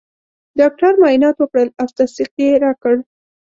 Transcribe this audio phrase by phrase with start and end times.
[0.59, 2.95] ډاکټر معاینات وکړل او تصدیق یې راکړ.